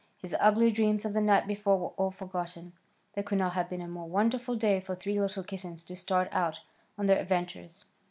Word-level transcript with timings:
His 0.17 0.35
ugly 0.39 0.71
dreams 0.71 1.05
of 1.05 1.13
the 1.13 1.21
night 1.21 1.45
before 1.45 1.77
were 1.77 1.87
all 1.89 2.09
forgotten. 2.09 2.73
There 3.13 3.23
could 3.23 3.37
not 3.37 3.53
have 3.53 3.69
been 3.69 3.83
a 3.83 3.87
more 3.87 4.09
wonderful 4.09 4.55
day 4.55 4.79
for 4.79 4.95
three 4.95 5.19
little 5.21 5.43
kittens 5.43 5.83
to 5.83 5.95
start 5.95 6.27
out 6.31 6.61
on 6.97 7.05
their 7.05 7.19
adventures. 7.19 7.85